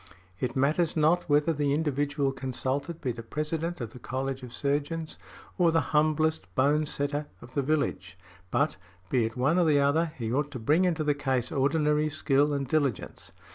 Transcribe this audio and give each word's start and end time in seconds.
It 0.39 0.55
matters 0.55 0.97
not 0.97 1.29
whether 1.29 1.53
the 1.53 1.75
individual 1.75 2.31
consulted 2.31 3.01
be 3.01 3.11
the 3.11 3.21
President 3.21 3.79
of 3.79 3.93
the 3.93 3.99
College 3.99 4.41
of 4.41 4.51
Surgeons, 4.51 5.19
or 5.59 5.71
the 5.71 5.79
humblest 5.93 6.55
bone 6.55 6.87
setter 6.87 7.27
of 7.39 7.53
the 7.53 7.61
village; 7.61 8.17
but, 8.49 8.77
be 9.11 9.25
it 9.25 9.37
one 9.37 9.59
or 9.59 9.65
the 9.65 9.79
other, 9.79 10.11
he 10.17 10.33
ought 10.33 10.49
to 10.53 10.57
bring 10.59 10.85
into 10.85 11.03
the 11.03 11.13
case 11.13 11.51
ordinary 11.51 12.09
skill 12.09 12.51
and 12.51 12.67
diligence. 12.67 13.31